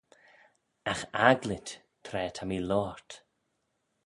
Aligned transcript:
Agh 0.91 1.05
agglit 1.29 1.69
tra 2.03 2.23
ta 2.35 2.43
mee 2.45 2.63
loayrt. 2.69 3.09